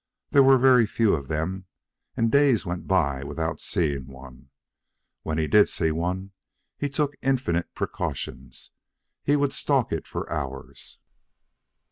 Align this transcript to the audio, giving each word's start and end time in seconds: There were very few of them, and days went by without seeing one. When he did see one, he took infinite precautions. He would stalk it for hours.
There 0.31 0.41
were 0.41 0.57
very 0.57 0.87
few 0.87 1.13
of 1.13 1.27
them, 1.27 1.65
and 2.17 2.31
days 2.31 2.65
went 2.65 2.87
by 2.87 3.23
without 3.23 3.61
seeing 3.61 4.07
one. 4.07 4.49
When 5.21 5.37
he 5.37 5.45
did 5.45 5.69
see 5.69 5.91
one, 5.91 6.31
he 6.75 6.89
took 6.89 7.13
infinite 7.21 7.71
precautions. 7.75 8.71
He 9.21 9.35
would 9.35 9.53
stalk 9.53 9.91
it 9.93 10.07
for 10.07 10.27
hours. 10.33 10.97